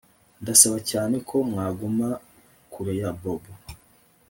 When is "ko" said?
1.27-1.35